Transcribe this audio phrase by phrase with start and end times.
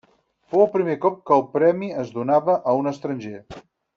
[0.53, 3.37] Fou el primer cop que el premi es donava a un estranger.